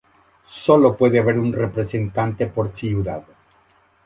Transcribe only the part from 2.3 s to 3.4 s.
por ciudad.